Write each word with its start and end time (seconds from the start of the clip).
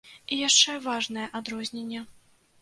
І 0.35 0.37
яшчэ 0.47 0.77
важнае 0.85 1.27
адрозненне. 1.41 2.01